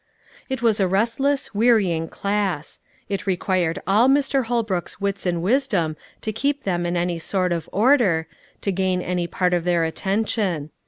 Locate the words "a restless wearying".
0.79-2.07